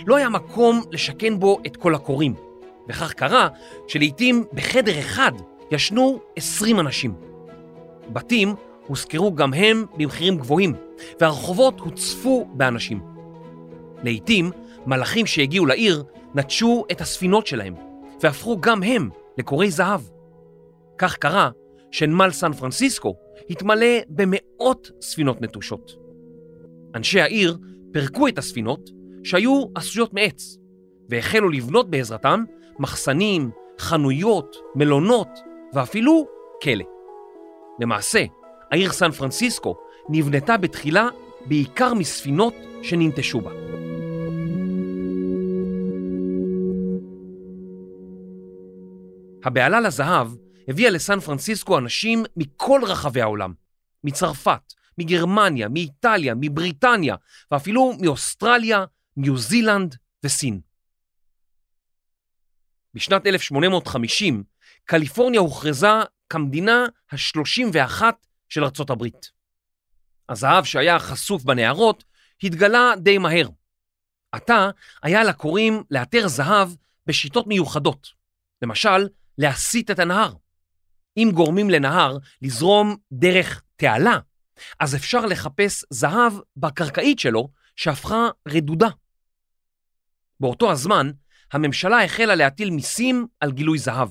לא 0.08 0.16
היה 0.16 0.30
מקום 0.30 0.84
לשכן 0.92 1.40
בו 1.40 1.60
את 1.66 1.78
כל 1.78 1.96
הקוראים, 1.96 2.51
וכך 2.90 3.14
קרה 3.14 3.48
שלעיתים 3.88 4.46
בחדר 4.54 5.00
אחד 5.00 5.32
ישנו 5.72 6.20
20 6.36 6.80
אנשים. 6.80 7.14
בתים 8.14 8.56
הושכרו 8.88 9.36
גם 9.36 9.54
הם 9.54 9.86
במחירים 9.98 10.38
גבוהים, 10.38 10.74
והרחובות 11.20 11.80
הוצפו 11.80 12.48
באנשים. 12.54 13.02
לעיתים 14.04 14.52
מלאכים 14.86 15.26
שהגיעו 15.26 15.66
לעיר 15.66 16.04
נטשו 16.36 16.86
את 16.92 17.02
הספינות 17.02 17.48
שלהם, 17.48 17.76
והפכו 18.22 18.62
גם 18.62 18.84
הם 18.84 19.10
לקורי 19.38 19.72
זהב. 19.72 20.02
כך 20.98 21.18
קרה 21.18 21.50
שנמל 21.92 22.32
סן 22.32 22.54
פרנסיסקו 22.54 23.16
התמלא 23.50 23.86
במאות 24.10 24.92
ספינות 25.02 25.42
נטושות. 25.42 25.96
אנשי 26.96 27.22
העיר 27.22 27.58
פירקו 27.92 28.28
את 28.28 28.38
הספינות 28.38 28.90
שהיו 29.24 29.66
עשויות 29.76 30.14
מעץ, 30.14 30.58
והחלו 31.10 31.50
לבנות 31.50 31.90
בעזרתם 31.90 32.44
מחסנים, 32.82 33.52
חנויות, 33.80 34.56
מלונות 34.76 35.30
ואפילו 35.74 36.28
כלא. 36.64 36.86
למעשה, 37.80 38.26
העיר 38.72 38.92
סן 38.92 39.12
פרנסיסקו 39.12 39.76
נבנתה 40.10 40.58
בתחילה 40.58 41.08
בעיקר 41.46 41.94
מספינות 41.94 42.54
שננטשו 42.84 43.42
בה. 43.42 43.52
הבהלה 49.44 49.80
לזהב 49.80 50.28
הביאה 50.68 50.90
לסן 50.90 51.20
פרנסיסקו 51.20 51.78
אנשים 51.78 52.24
מכל 52.38 52.82
רחבי 52.84 53.22
העולם, 53.22 53.54
מצרפת, 54.04 54.74
מגרמניה, 54.98 55.70
מאיטליה, 55.70 56.34
מבריטניה 56.36 57.16
ואפילו 57.52 57.94
מאוסטרליה, 58.02 58.86
ניו 59.18 59.38
זילנד 59.38 59.96
וסין. 60.24 60.71
בשנת 62.94 63.28
1850 63.28 64.44
קליפורניה 64.86 65.40
הוכרזה 65.40 65.88
כמדינה 66.30 66.86
ה-31 67.12 68.04
של 68.50 68.64
ארצות 68.64 68.90
הברית. 68.90 69.32
הזהב 70.30 70.64
שהיה 70.64 71.00
חשוף 71.00 71.44
בנהרות 71.44 72.04
התגלה 72.44 72.94
די 72.98 73.18
מהר. 73.18 73.48
עתה 74.32 74.70
היה 75.04 75.24
לקוראים 75.24 75.84
לאתר 75.92 76.28
זהב 76.28 76.70
בשיטות 77.06 77.48
מיוחדות, 77.48 78.08
למשל 78.62 79.08
להסיט 79.38 79.92
את 79.92 80.00
הנהר. 80.00 80.34
אם 81.18 81.32
גורמים 81.34 81.70
לנהר 81.70 82.18
לזרום 82.42 82.96
דרך 83.12 83.64
תעלה, 83.76 84.20
אז 84.80 84.96
אפשר 84.96 85.26
לחפש 85.26 85.86
זהב 85.90 86.34
בקרקעית 86.58 87.20
שלו 87.20 87.50
שהפכה 87.76 88.30
רדודה. 88.48 88.90
באותו 90.40 90.72
הזמן, 90.72 91.12
הממשלה 91.52 92.04
החלה 92.04 92.36
להטיל 92.36 92.70
מיסים 92.70 93.28
על 93.40 93.52
גילוי 93.52 93.78
זהב, 93.78 94.10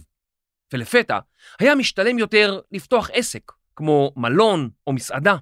ולפתע 0.72 1.18
היה 1.58 1.74
משתלם 1.74 2.18
יותר 2.18 2.60
לפתוח 2.72 3.10
עסק, 3.12 3.52
כמו 3.76 4.12
מלון 4.16 4.70
או 4.86 4.92
מסעדה. 4.92 5.36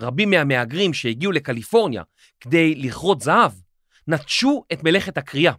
רבים 0.00 0.30
מהמהגרים 0.30 0.94
שהגיעו 0.94 1.32
לקליפורניה 1.32 2.02
כדי 2.40 2.74
לכרות 2.74 3.20
זהב, 3.20 3.52
נטשו 4.06 4.64
את 4.72 4.84
מלאכת 4.84 5.18
הקריאה 5.18 5.52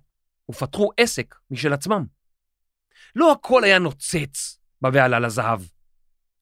ופתחו 0.50 0.90
עסק 0.98 1.36
משל 1.52 1.74
עצמם. 1.74 2.06
לא 3.16 3.32
הכל 3.32 3.64
היה 3.64 3.80
נוצץ 3.80 4.60
בבהלה 4.82 5.20
לזהב. 5.20 5.62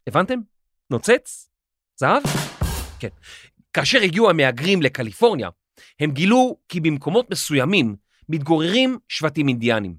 הבנתם? 0.07 0.39
נוצץ? 0.89 1.49
זהב? 1.95 2.23
כן. 2.99 3.07
כאשר 3.73 4.01
הגיעו 4.01 4.29
המהגרים 4.29 4.81
לקליפורניה, 4.81 5.49
הם 5.99 6.11
גילו 6.11 6.57
כי 6.69 6.79
במקומות 6.79 7.31
מסוימים 7.31 7.95
מתגוררים 8.31 8.97
שבטים 9.07 9.47
אינדיאנים. 9.47 9.95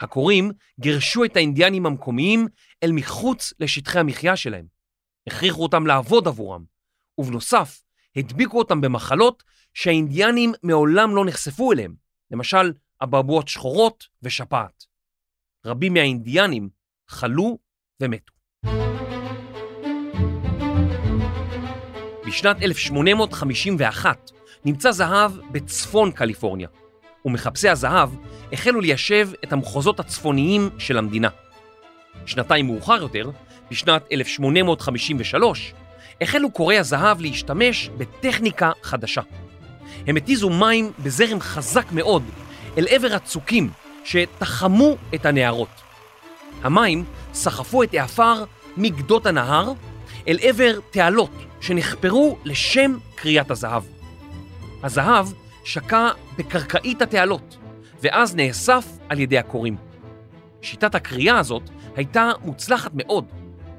הקוראים 0.00 0.52
גירשו 0.80 1.24
את 1.24 1.36
האינדיאנים 1.36 1.86
המקומיים 1.86 2.46
אל 2.82 2.92
מחוץ 2.92 3.52
לשטחי 3.60 3.98
המחיה 3.98 4.36
שלהם. 4.36 4.66
הכריחו 5.26 5.62
אותם 5.62 5.86
לעבוד 5.86 6.28
עבורם, 6.28 6.64
ובנוסף, 7.18 7.82
הדביקו 8.16 8.58
אותם 8.58 8.80
במחלות 8.80 9.42
שהאינדיאנים 9.74 10.52
מעולם 10.62 11.16
לא 11.16 11.24
נחשפו 11.24 11.72
אליהם, 11.72 11.94
למשל 12.30 12.72
אבעבועות 13.02 13.48
שחורות 13.48 14.04
ושפעת. 14.22 14.84
רבים 15.66 15.94
מהאינדיאנים 15.94 16.68
חלו 17.08 17.58
ומתו. 18.00 18.32
בשנת 22.26 22.62
1851 22.62 24.30
נמצא 24.64 24.92
זהב 24.92 25.32
בצפון 25.52 26.12
קליפורניה, 26.12 26.68
ומחפשי 27.24 27.68
הזהב 27.68 28.10
החלו 28.52 28.80
ליישב 28.80 29.28
את 29.44 29.52
המחוזות 29.52 30.00
הצפוניים 30.00 30.70
של 30.78 30.98
המדינה. 30.98 31.28
שנתיים 32.26 32.66
מאוחר 32.66 33.02
יותר, 33.02 33.30
בשנת 33.70 34.02
1853, 34.12 35.72
החלו 36.20 36.50
קוראי 36.50 36.78
הזהב 36.78 37.20
להשתמש 37.20 37.90
בטכניקה 37.98 38.72
חדשה. 38.82 39.20
הם 40.06 40.16
התיזו 40.16 40.50
מים 40.50 40.92
בזרם 40.98 41.40
חזק 41.40 41.86
מאוד 41.92 42.22
אל 42.78 42.86
עבר 42.90 43.14
הצוקים 43.14 43.70
שתחמו 44.04 44.96
את 45.14 45.26
הנהרות. 45.26 45.80
המים 46.62 47.04
סחפו 47.34 47.82
את 47.82 47.94
העפר 47.94 48.44
מגדות 48.76 49.26
הנהר 49.26 49.72
אל 50.28 50.38
עבר 50.42 50.78
תעלות 50.90 51.30
שנחפרו 51.60 52.38
לשם 52.44 52.96
קריאת 53.14 53.50
הזהב. 53.50 53.82
הזהב 54.82 55.28
שקע 55.64 56.08
בקרקעית 56.38 57.02
התעלות, 57.02 57.56
ואז 58.02 58.34
נאסף 58.34 58.86
על 59.08 59.20
ידי 59.20 59.38
הקוראים. 59.38 59.76
שיטת 60.62 60.94
הקריאה 60.94 61.38
הזאת 61.38 61.62
הייתה 61.96 62.30
מוצלחת 62.44 62.90
מאוד, 62.94 63.24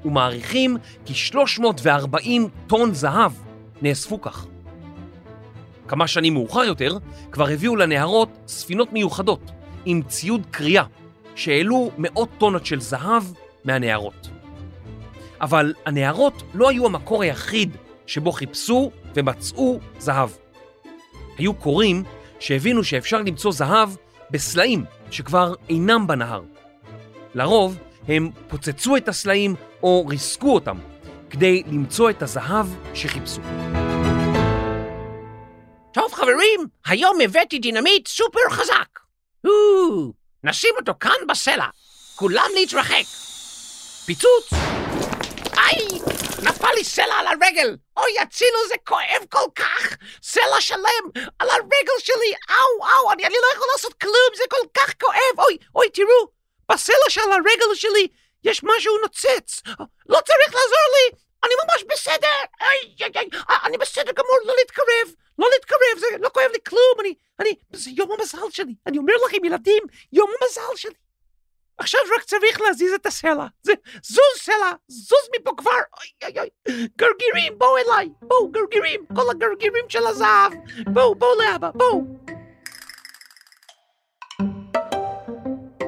ומעריכים 0.04 0.76
כי 1.04 1.14
340 1.14 2.48
טון 2.66 2.94
זהב 2.94 3.32
נאספו 3.82 4.20
כך. 4.20 4.46
כמה 5.88 6.06
שנים 6.06 6.34
מאוחר 6.34 6.64
יותר 6.64 6.98
כבר 7.32 7.48
הביאו 7.48 7.76
לנהרות 7.76 8.28
ספינות 8.46 8.92
מיוחדות 8.92 9.50
עם 9.84 10.02
ציוד 10.02 10.46
קריאה 10.50 10.84
שהעלו 11.34 11.90
מאות 11.98 12.28
טונות 12.38 12.66
של 12.66 12.80
זהב 12.80 13.22
מהנהרות. 13.64 14.28
אבל 15.40 15.74
הנהרות 15.86 16.42
לא 16.54 16.68
היו 16.68 16.86
המקור 16.86 17.22
היחיד 17.22 17.76
שבו 18.06 18.32
חיפשו 18.32 18.90
ומצאו 19.14 19.80
זהב. 19.98 20.30
היו 21.38 21.54
קוראים 21.54 22.04
שהבינו 22.40 22.84
שאפשר 22.84 23.18
למצוא 23.18 23.52
זהב 23.52 23.90
בסלעים 24.30 24.84
שכבר 25.10 25.54
אינם 25.68 26.06
בנהר. 26.06 26.42
לרוב 27.34 27.78
הם 28.08 28.30
פוצצו 28.48 28.96
את 28.96 29.08
הסלעים 29.08 29.54
או 29.82 30.06
ריסקו 30.06 30.54
אותם 30.54 30.78
כדי 31.30 31.62
למצוא 31.66 32.10
את 32.10 32.22
הזהב 32.22 32.66
שחיפשו. 32.94 33.40
טוב, 35.92 36.12
חברים, 36.12 36.60
היום 36.86 37.18
הבאתי 37.24 37.58
דינמיט 37.58 38.08
סופר 38.08 38.50
חזק. 38.50 38.98
נשים 40.44 40.70
אותו 40.80 40.92
כאן 41.00 41.26
בסלע. 41.28 41.66
כולם 42.16 42.50
להתרחק. 42.54 43.04
פיצוץ! 44.06 44.75
איי, 45.66 45.86
נפל 46.42 46.72
לי 46.74 46.84
סלע 46.84 47.14
על 47.14 47.26
הרגל. 47.26 47.76
אוי, 47.96 48.18
הצילו, 48.18 48.58
זה 48.68 48.74
כואב 48.84 49.24
כל 49.30 49.50
כך. 49.54 49.96
סלע 50.22 50.60
שלם 50.60 51.04
על 51.38 51.50
הרגל 51.50 51.98
שלי. 51.98 52.32
אאו, 52.50 52.88
אאו, 52.88 53.12
אני, 53.12 53.26
אני 53.26 53.34
לא 53.34 53.54
יכול 53.54 53.66
לעשות 53.72 53.94
כלום, 53.94 54.30
זה 54.36 54.44
כל 54.50 54.66
כך 54.74 54.92
כואב. 55.00 55.38
אוי, 55.38 55.58
אוי, 55.74 55.90
תראו, 55.90 56.28
בסלע 56.72 57.08
של 57.08 57.20
הרגל 57.20 57.74
שלי 57.74 58.08
יש 58.44 58.64
משהו 58.64 58.98
נוצץ. 59.02 59.62
לא 60.08 60.20
צריך 60.20 60.54
לעזור 60.54 60.86
לי, 60.94 61.16
אני 61.44 61.54
ממש 61.64 61.84
בסדר. 61.88 62.36
איי, 62.60 62.94
איי, 63.00 63.10
איי, 63.16 63.28
אני 63.64 63.78
בסדר 63.78 64.12
גמור, 64.12 64.38
לא 64.44 64.54
להתקרב. 64.56 65.14
לא 65.38 65.48
להתקרב, 65.52 65.98
זה 65.98 66.06
לא 66.20 66.28
כואב 66.28 66.50
לי 66.52 66.58
כלום, 66.68 67.00
אני, 67.00 67.14
אני, 67.40 67.54
זה 67.72 67.90
יום 67.96 68.12
המזל 68.12 68.50
שלי. 68.50 68.74
אני 68.86 68.98
אומר 68.98 69.14
לכם, 69.26 69.44
ילדים, 69.44 69.82
יום 70.12 70.30
המזל 70.40 70.76
שלי. 70.76 71.05
עכשיו 71.78 72.00
רק 72.16 72.22
צריך 72.24 72.60
להזיז 72.60 72.92
את 72.92 73.06
הסלע. 73.06 73.46
זה, 73.62 73.72
זוז 74.02 74.38
סלע, 74.38 74.72
זוז 74.88 75.28
מפה 75.40 75.50
כבר. 75.56 75.70
אוי, 75.70 76.30
אוי, 76.30 76.38
אוי. 76.38 76.88
גרגירים, 76.98 77.58
בואו 77.58 77.76
אליי. 77.76 78.08
בואו, 78.22 78.48
גרגירים, 78.48 79.00
כל 79.16 79.30
הגרגירים 79.30 79.84
של 79.88 80.06
הזהב. 80.06 80.52
בואו, 80.86 81.14
בואו 81.14 81.30
לאבא, 81.38 81.70
בואו. 81.74 82.04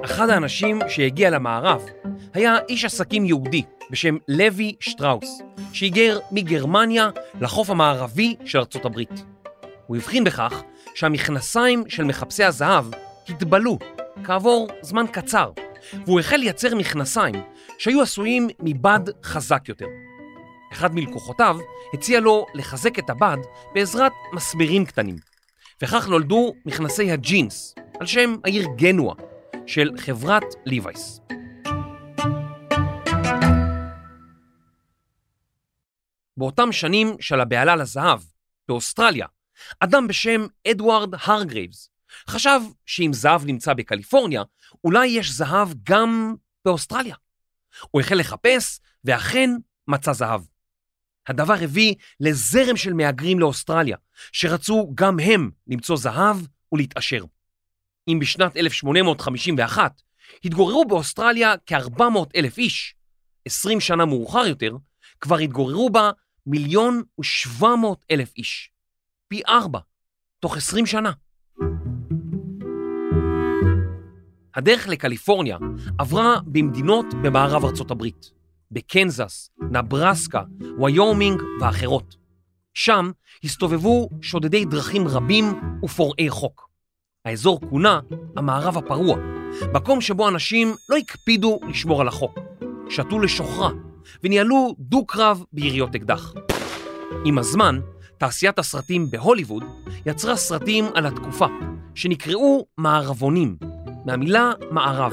אחד 0.05 0.31
האנשים 0.31 0.79
שהגיע 0.89 1.31
למערב 1.31 1.87
היה 2.35 2.59
איש 2.69 2.85
עסקים 2.85 3.25
יהודי 3.25 3.63
בשם 3.91 4.17
לוי 4.29 4.75
שטראוס, 4.81 5.43
שהיגר 5.73 6.19
מגרמניה 6.33 7.11
לחוף 7.41 7.71
המערבי 7.71 8.37
של 8.45 8.59
ארצות 8.59 8.85
הברית. 8.85 9.25
הוא 9.87 9.97
הבחין 9.97 10.25
בכך 10.25 10.63
שהמכנסיים 10.95 11.85
של 11.89 12.05
מחפשי 12.05 12.45
הזהב 12.45 12.85
התבלו 13.29 13.79
כעבור 14.25 14.69
זמן 14.83 15.07
קצר, 15.13 15.51
והוא 16.07 16.21
החל 16.21 16.37
לייצר 16.37 16.75
מכנסיים 16.75 17.35
שהיו 17.79 18.03
עשויים 18.03 18.49
מבד 18.61 19.01
חזק 19.25 19.69
יותר. 19.69 19.87
אחד 20.73 20.95
מלקוחותיו 20.95 21.57
הציע 21.95 22.21
לו 22.21 22.47
לחזק 22.55 22.99
את 22.99 23.11
הבד 23.11 23.37
בעזרת 23.75 24.13
מסמרים 24.33 24.87
קטנים, 24.87 25.17
וכך 25.83 26.09
נולדו 26.09 26.55
מכנסי 26.67 27.11
הג'ינס, 27.11 27.75
על 28.01 28.07
שם 28.07 28.37
העיר 28.45 28.67
גנואה, 28.77 29.15
של 29.67 29.91
חברת 29.99 30.45
ליווייס. 30.67 31.21
באותם 36.37 36.73
שנים 36.73 37.17
של 37.21 37.41
הבהלה 37.41 37.77
לזהב, 37.77 38.21
באוסטרליה, 38.69 39.27
אדם 39.81 40.09
בשם 40.09 40.47
אדוארד 40.71 41.15
הרגרייבס 41.23 41.91
חשב 42.29 42.61
שאם 42.87 43.11
זהב 43.13 43.45
נמצא 43.45 43.75
בקליפורניה, 43.75 44.43
אולי 44.85 45.07
יש 45.07 45.31
זהב 45.33 45.69
גם 45.83 46.35
באוסטרליה. 46.65 47.17
הוא 47.91 48.01
החל 48.01 48.15
לחפש, 48.15 48.81
ואכן 49.05 49.51
מצא 49.89 50.13
זהב. 50.13 50.41
הדבר 51.27 51.55
הביא 51.61 51.95
לזרם 52.21 52.77
של 52.77 52.93
מהגרים 52.93 53.39
לאוסטרליה, 53.39 53.97
שרצו 54.33 54.93
גם 54.95 55.21
הם 55.21 55.51
למצוא 55.67 55.97
זהב 55.97 56.37
ולהתעשר. 56.73 57.25
אם 58.09 58.19
בשנת 58.19 58.57
1851 58.57 60.03
התגוררו 60.45 60.85
באוסטרליה 60.85 61.55
כ-400 61.67 62.03
אלף 62.37 62.59
איש, 62.59 62.95
20 63.45 63.81
שנה 63.81 64.05
מאוחר 64.05 64.47
יותר 64.47 64.73
כבר 65.21 65.39
התגוררו 65.39 65.91
בה 65.91 66.11
מיליון 66.47 67.03
ושבע 67.21 67.77
מאות 67.77 68.05
אלף 68.11 68.33
איש. 68.37 68.71
פי 69.29 69.43
ארבע, 69.49 69.79
תוך 70.41 70.57
20 70.57 70.87
שנה. 70.87 71.13
הדרך 74.59 74.89
לקליפורניה 74.89 75.59
עברה 75.99 76.37
במדינות 76.47 77.07
במערב 77.23 77.65
ארצות 77.65 77.91
הברית, 77.91 78.31
בקנזס, 78.71 79.51
נברסקה, 79.71 80.43
ויומינג 80.83 81.43
ואחרות. 81.61 82.17
שם 82.75 83.11
הסתובבו 83.45 84.09
שודדי 84.23 84.65
דרכים 84.65 85.09
רבים 85.09 85.45
ופורעי 85.85 86.31
חוק. 86.31 86.69
האזור 87.25 87.61
כונה 87.71 88.01
המערב 88.37 88.77
הפרוע, 88.77 89.19
מקום 89.75 90.01
שבו 90.01 90.29
אנשים 90.29 90.75
לא 90.89 90.97
הקפידו 90.97 91.61
לשמור 91.69 92.01
על 92.01 92.09
החוק, 92.09 92.39
שתו 92.91 93.19
לשוכרה 93.19 93.71
וניהלו 94.25 94.75
דו-קרב 94.79 95.45
ביריות 95.53 95.95
אקדח. 95.95 96.35
עם 97.25 97.39
הזמן, 97.39 97.81
תעשיית 98.19 98.59
הסרטים 98.59 99.11
בהוליווד 99.11 99.63
יצרה 100.07 100.37
סרטים 100.37 100.85
על 100.95 101.07
התקופה, 101.07 101.47
שנקראו 101.95 102.67
מערבונים, 102.79 103.57
מהמילה 104.09 104.53
מערב. 104.71 105.13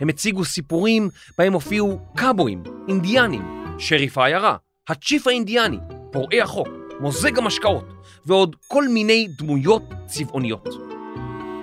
הם 0.00 0.08
הציגו 0.08 0.44
סיפורים 0.44 1.08
בהם 1.38 1.52
הופיעו 1.52 1.98
קאבויים, 2.16 2.62
אינדיאנים, 2.88 3.42
שריף 3.78 4.18
העיירה, 4.18 4.56
הצ'יף 4.88 5.26
האינדיאני, 5.26 5.78
פורעי 6.10 6.40
החוק, 6.40 6.68
מוזג 7.00 7.38
המשקאות, 7.38 7.84
ועוד 8.26 8.56
כל 8.68 8.88
מיני 8.88 9.28
דמויות 9.38 9.82
צבעוניות. 10.06 10.68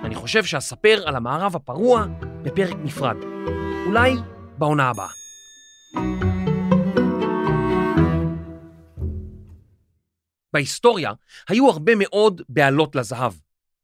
אני 0.04 0.14
חושב 0.14 0.44
שאספר 0.44 1.02
על 1.06 1.16
המערב 1.16 1.56
הפרוע 1.56 2.06
בפרק 2.42 2.76
נפרד, 2.84 3.16
אולי 3.86 4.14
בעונה 4.58 4.90
הבאה. 4.90 5.08
בהיסטוריה 10.52 11.12
היו 11.48 11.68
הרבה 11.70 11.92
מאוד 11.96 12.42
בעלות 12.48 12.96
לזהב. 12.96 13.32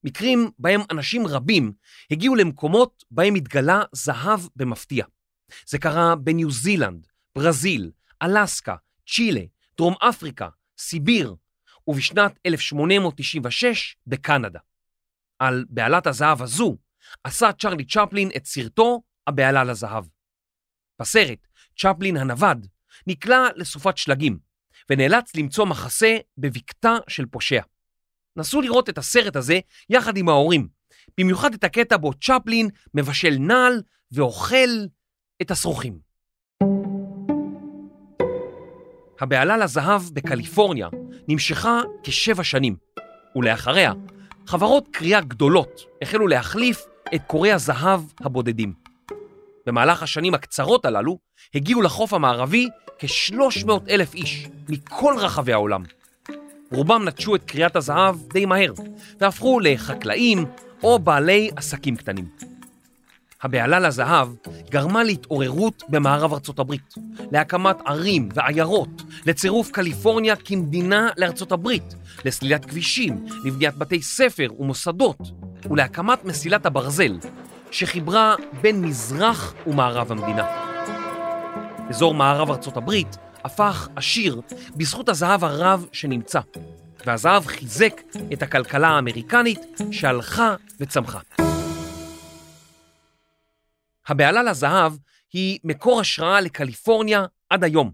מקרים 0.06 0.50
בהם 0.58 0.80
אנשים 0.90 1.26
רבים 1.26 1.72
הגיעו 2.10 2.34
למקומות 2.34 3.04
בהם 3.10 3.34
התגלה 3.34 3.82
זהב 3.92 4.40
במפתיע. 4.56 5.04
זה 5.66 5.78
קרה 5.78 6.16
בניו 6.16 6.50
זילנד, 6.50 7.06
ברזיל, 7.36 7.90
אלסקה, 8.22 8.76
צ'ילה, 9.08 9.40
דרום 9.76 9.94
אפריקה, 10.08 10.48
סיביר, 10.78 11.34
ובשנת 11.86 12.38
1896 12.46 13.96
בקנדה. 14.06 14.58
על 15.38 15.64
בעלת 15.68 16.06
הזהב 16.06 16.42
הזו 16.42 16.76
עשה 17.24 17.52
צ'רלי 17.52 17.84
צ'פלין 17.84 18.30
את 18.36 18.46
סרטו 18.46 19.02
הבעלה 19.26 19.64
לזהב. 19.64 20.04
בסרט, 21.00 21.46
צ'פלין 21.78 22.16
הנווד 22.16 22.66
נקלע 23.06 23.48
לסופת 23.56 23.98
שלגים 23.98 24.38
ונאלץ 24.90 25.36
למצוא 25.36 25.64
מחסה 25.64 26.16
בבקתה 26.38 26.94
של 27.08 27.26
פושע. 27.26 27.60
נסו 28.36 28.60
לראות 28.60 28.88
את 28.88 28.98
הסרט 28.98 29.36
הזה 29.36 29.58
יחד 29.90 30.16
עם 30.16 30.28
ההורים, 30.28 30.68
במיוחד 31.18 31.54
את 31.54 31.64
הקטע 31.64 31.96
בו 31.96 32.12
צ'פלין 32.12 32.68
מבשל 32.94 33.36
נעל 33.40 33.82
ואוכל 34.12 34.68
את 35.42 35.50
השרוכים. 35.50 35.98
הבהלה 39.20 39.56
לזהב 39.56 40.02
בקליפורניה 40.12 40.88
נמשכה 41.28 41.80
כשבע 42.02 42.44
שנים, 42.44 42.76
ולאחריה 43.36 43.92
חברות 44.46 44.88
קריאה 44.92 45.20
גדולות 45.20 45.80
החלו 46.02 46.26
להחליף 46.26 46.86
את 47.14 47.20
קורי 47.26 47.52
הזהב 47.52 48.00
הבודדים. 48.20 48.72
במהלך 49.66 50.02
השנים 50.02 50.34
הקצרות 50.34 50.84
הללו 50.84 51.18
הגיעו 51.54 51.82
לחוף 51.82 52.12
המערבי 52.12 52.68
כ-300 52.98 53.70
אלף 53.90 54.14
איש 54.14 54.48
מכל 54.68 55.14
רחבי 55.18 55.52
העולם. 55.52 55.82
רובם 56.72 57.04
נטשו 57.04 57.34
את 57.34 57.44
קריאת 57.44 57.76
הזהב 57.76 58.16
די 58.32 58.46
מהר, 58.46 58.72
והפכו 59.20 59.60
לחקלאים 59.60 60.44
או 60.82 60.98
בעלי 60.98 61.50
עסקים 61.56 61.96
קטנים. 61.96 62.28
הבהלה 63.42 63.80
לזהב 63.80 64.28
גרמה 64.70 65.02
להתעוררות 65.02 65.82
במערב 65.88 66.32
ארצות 66.32 66.58
הברית, 66.58 66.94
להקמת 67.32 67.76
ערים 67.86 68.28
ועיירות, 68.34 69.02
לצירוף 69.26 69.70
קליפורניה 69.70 70.36
כמדינה 70.36 71.08
לארצות 71.16 71.52
הברית, 71.52 71.94
לסלילת 72.24 72.64
כבישים, 72.64 73.26
לבניית 73.44 73.74
בתי 73.74 74.02
ספר 74.02 74.48
ומוסדות, 74.58 75.18
ולהקמת 75.70 76.24
מסילת 76.24 76.66
הברזל, 76.66 77.18
שחיברה 77.70 78.34
בין 78.60 78.84
מזרח 78.84 79.54
ומערב 79.66 80.12
המדינה. 80.12 80.46
אזור 81.88 82.14
מערב 82.14 82.50
ארצות 82.50 82.76
הברית 82.76 83.16
הפך 83.46 83.88
עשיר 83.96 84.40
בזכות 84.76 85.08
הזהב 85.08 85.44
הרב 85.44 85.86
שנמצא, 85.92 86.40
והזהב 87.06 87.46
חיזק 87.46 88.02
את 88.32 88.42
הכלכלה 88.42 88.88
האמריקנית 88.88 89.60
שהלכה 89.92 90.54
וצמחה. 90.80 91.20
הבהלה 94.06 94.42
לזהב 94.42 94.92
היא 95.32 95.58
מקור 95.64 96.00
השראה 96.00 96.40
לקליפורניה 96.40 97.24
עד 97.50 97.64
היום. 97.64 97.92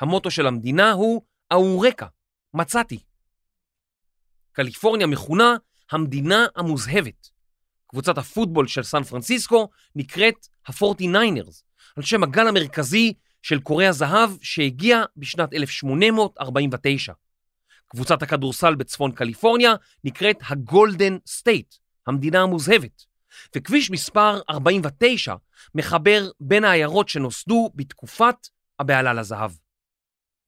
המוטו 0.00 0.30
של 0.30 0.46
המדינה 0.46 0.92
הוא 0.92 1.22
אאורקה, 1.52 2.06
מצאתי. 2.54 2.98
קליפורניה 4.52 5.06
מכונה 5.06 5.56
המדינה 5.90 6.46
המוזהבת. 6.56 7.30
קבוצת 7.86 8.18
הפוטבול 8.18 8.66
של 8.66 8.82
סן 8.82 9.02
פרנסיסקו 9.02 9.68
נקראת 9.94 10.46
ה-49ers, 10.66 11.62
על 11.96 12.02
שם 12.02 12.22
הגל 12.22 12.46
המרכזי 12.46 13.14
של 13.42 13.60
כורי 13.60 13.86
הזהב 13.86 14.30
שהגיע 14.42 15.02
בשנת 15.16 15.52
1849. 15.54 17.12
קבוצת 17.88 18.22
הכדורסל 18.22 18.74
בצפון 18.74 19.12
קליפורניה 19.12 19.74
נקראת 20.04 20.36
הגולדן 20.48 21.16
סטייט, 21.26 21.74
המדינה 22.06 22.42
המוזהבת. 22.42 23.04
וכביש 23.56 23.90
מספר 23.90 24.40
49 24.50 25.34
מחבר 25.74 26.30
בין 26.40 26.64
העיירות 26.64 27.08
שנוסדו 27.08 27.70
בתקופת 27.74 28.48
הבהלה 28.78 29.12
לזהב. 29.12 29.50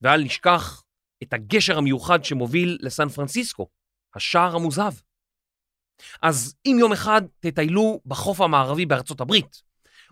ואל 0.00 0.22
נשכח 0.22 0.82
את 1.22 1.32
הגשר 1.32 1.78
המיוחד 1.78 2.24
שמוביל 2.24 2.78
לסן 2.80 3.08
פרנסיסקו, 3.08 3.68
השער 4.14 4.56
המוזהב. 4.56 4.94
אז 6.22 6.54
אם 6.66 6.76
יום 6.80 6.92
אחד 6.92 7.22
תטיילו 7.40 8.00
בחוף 8.06 8.40
המערבי 8.40 8.86
בארצות 8.86 9.20
הברית, 9.20 9.62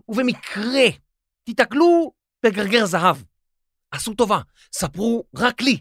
ובמקרה 0.08 0.86
תיתקלו 1.44 2.12
בגרגר 2.42 2.86
זהב, 2.86 3.16
עשו 3.90 4.14
טובה, 4.14 4.38
ספרו 4.72 5.24
רק 5.36 5.62
לי, 5.62 5.78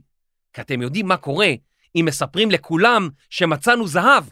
כי 0.53 0.61
אתם 0.61 0.81
יודעים 0.81 1.07
מה 1.07 1.17
קורה 1.17 1.49
אם 1.95 2.05
מספרים 2.07 2.51
לכולם 2.51 3.09
שמצאנו 3.29 3.87
זהב. 3.87 4.23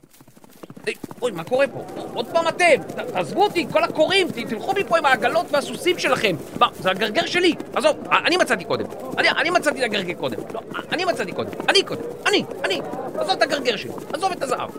אוי, 1.21 1.31
מה 1.31 1.43
קורה 1.43 1.67
פה? 1.67 1.85
עוד 2.13 2.27
פעם 2.31 2.47
אתם! 2.47 3.03
תעזבו 3.13 3.43
אותי, 3.43 3.67
כל 3.71 3.83
הקוראים, 3.83 4.27
תלכו 4.31 4.73
מפה 4.73 4.97
עם 4.97 5.05
העגלות 5.05 5.45
והסוסים 5.51 5.99
שלכם. 5.99 6.35
מה, 6.59 6.67
זה 6.79 6.91
הגרגר 6.91 7.25
שלי. 7.25 7.55
עזוב, 7.75 7.97
אני 8.25 8.37
מצאתי 8.37 8.63
קודם. 8.63 8.85
אני, 9.17 9.29
אני 9.29 9.49
מצאתי 9.49 9.79
את 9.79 9.83
הגרגר 9.83 10.13
קודם. 10.13 10.37
לא, 10.53 10.61
אני 10.91 11.05
מצאתי 11.05 11.31
קודם. 11.31 11.51
אני 11.69 11.83
קודם. 11.83 12.01
אני, 12.25 12.43
אני. 12.63 12.81
עזוב 13.19 13.31
את 13.31 13.41
הגרגר 13.41 13.75
שלי. 13.75 13.91
עזוב 14.13 14.31
את 14.31 14.43
הזהב. 14.43 14.69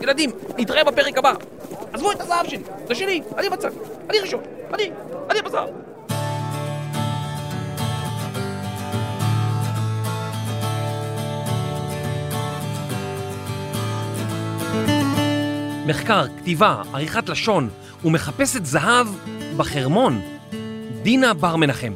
ילדים, 0.00 0.30
נתראה 0.58 0.84
בפרק 0.84 1.18
הבא. 1.18 1.32
עזבו 1.92 2.12
את 2.12 2.20
הזהב 2.20 2.46
שלי. 2.48 2.62
זה 2.88 2.94
שלי. 2.94 3.22
אני 3.38 3.48
מצאתי. 3.48 3.76
אני 4.10 4.18
ראשון. 4.18 4.40
אני, 4.74 4.90
אני 5.30 5.42
בזהב. 5.42 5.68
מחקר, 15.86 16.26
כתיבה, 16.38 16.82
עריכת 16.92 17.28
לשון 17.28 17.68
ומחפשת 18.04 18.64
זהב 18.64 19.06
בחרמון, 19.56 20.20
דינה 21.02 21.34
בר 21.34 21.56
מנחם. 21.56 21.92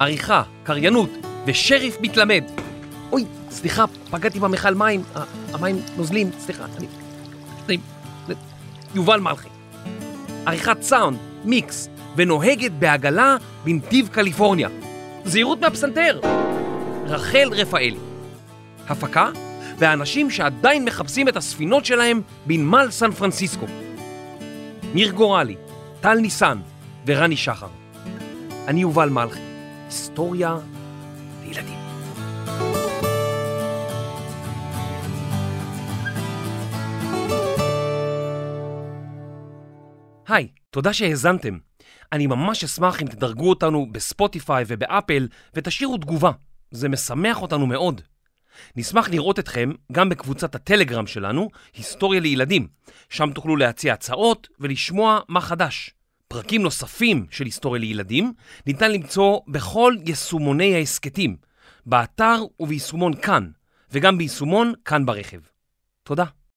עריכה, 0.00 0.42
קריינות 0.62 1.10
ושריף 1.46 1.96
מתלמד. 2.00 2.44
אוי, 3.12 3.24
סליחה, 3.50 3.84
פגעתי 4.10 4.40
במכל 4.40 4.74
מים, 4.74 5.02
המים 5.52 5.76
נוזלים, 5.96 6.30
סליחה. 6.38 6.64
אני... 6.78 6.86
יובל 8.94 9.20
מלכי. 9.20 9.48
עריכת 10.46 10.82
סאונד, 10.82 11.18
מיקס, 11.44 11.88
ונוהגת 12.16 12.70
בעגלה 12.70 13.36
בנתיב 13.64 14.08
קליפורניה. 14.08 14.68
זהירות 15.24 15.60
מהפסנתר. 15.60 16.20
רחל 17.06 17.48
רפאלי. 17.52 17.98
הפקה 18.88 19.30
והאנשים 19.78 20.30
שעדיין 20.30 20.84
מחפשים 20.84 21.28
את 21.28 21.36
הספינות 21.36 21.84
שלהם 21.84 22.22
בנמל 22.46 22.86
סן 22.90 23.10
פרנסיסקו. 23.10 23.66
ניר 24.94 25.10
גורלי, 25.10 25.56
טל 26.00 26.14
ניסן 26.14 26.58
ורני 27.06 27.36
שחר. 27.36 27.66
אני 28.68 28.80
יובל 28.80 29.08
מלכי, 29.08 29.40
היסטוריה 29.86 30.56
לילדים. 31.44 31.83
תודה 40.74 40.92
שהאזנתם. 40.92 41.58
אני 42.12 42.26
ממש 42.26 42.64
אשמח 42.64 43.02
אם 43.02 43.06
תדרגו 43.06 43.48
אותנו 43.48 43.86
בספוטיפיי 43.92 44.64
ובאפל 44.66 45.28
ותשאירו 45.54 45.98
תגובה. 45.98 46.30
זה 46.70 46.88
משמח 46.88 47.42
אותנו 47.42 47.66
מאוד. 47.66 48.00
נשמח 48.76 49.08
לראות 49.08 49.38
אתכם 49.38 49.72
גם 49.92 50.08
בקבוצת 50.08 50.54
הטלגרם 50.54 51.06
שלנו, 51.06 51.48
היסטוריה 51.74 52.20
לילדים. 52.20 52.68
שם 53.08 53.30
תוכלו 53.34 53.56
להציע 53.56 53.92
הצעות 53.92 54.48
ולשמוע 54.60 55.20
מה 55.28 55.40
חדש. 55.40 55.90
פרקים 56.28 56.62
נוספים 56.62 57.26
של 57.30 57.44
היסטוריה 57.44 57.80
לילדים 57.80 58.32
ניתן 58.66 58.92
למצוא 58.92 59.40
בכל 59.48 59.94
יישומוני 60.06 60.74
ההסכתים, 60.74 61.36
באתר 61.86 62.42
וביישומון 62.60 63.14
כאן, 63.14 63.50
וגם 63.90 64.18
ביישומון 64.18 64.72
כאן 64.84 65.06
ברכב. 65.06 65.40
תודה. 66.02 66.24